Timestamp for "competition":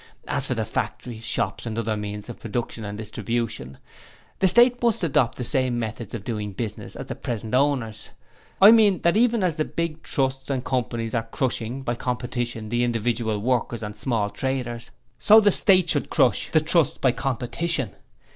11.93-12.69, 17.11-17.91